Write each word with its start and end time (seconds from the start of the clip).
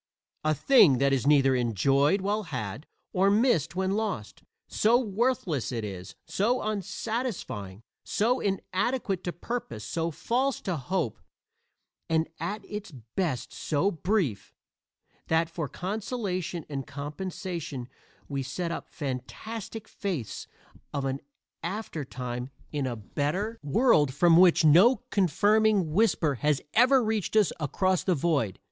A 0.43 0.55
thing 0.55 0.97
that 0.97 1.13
is 1.13 1.27
neither 1.27 1.53
enjoyed 1.53 2.21
while 2.21 2.41
had, 2.45 2.87
or 3.13 3.29
missed 3.29 3.75
when 3.75 3.91
lost. 3.91 4.41
So 4.67 4.97
worthless 4.97 5.71
it 5.71 5.85
is, 5.85 6.15
so 6.25 6.59
unsatisfying, 6.63 7.83
so 8.03 8.39
inadequate 8.39 9.23
to 9.25 9.31
purpose, 9.31 9.83
so 9.85 10.09
false 10.09 10.59
to 10.61 10.75
hope 10.75 11.19
and 12.09 12.27
at 12.39 12.65
its 12.65 12.91
best 13.15 13.53
so 13.53 13.91
brief, 13.91 14.55
that 15.27 15.51
for 15.51 15.69
consolation 15.69 16.65
and 16.67 16.87
compensation 16.87 17.87
we 18.27 18.41
set 18.41 18.71
up 18.71 18.89
fantastic 18.89 19.87
faiths 19.87 20.47
of 20.95 21.05
an 21.05 21.19
aftertime 21.61 22.49
in 22.71 22.87
a 22.87 22.95
better 22.95 23.59
world 23.61 24.11
from 24.15 24.35
which 24.35 24.65
no 24.65 25.03
confirming 25.11 25.93
whisper 25.93 26.33
has 26.41 26.59
ever 26.73 27.03
reached 27.03 27.35
us 27.35 27.51
across 27.59 28.03
the 28.03 28.15
void. 28.15 28.57